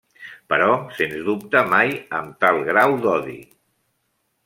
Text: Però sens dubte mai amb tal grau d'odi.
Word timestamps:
Però 0.53 0.69
sens 1.01 1.19
dubte 1.27 1.63
mai 1.75 1.93
amb 2.23 2.43
tal 2.47 2.61
grau 2.73 2.99
d'odi. 3.07 3.41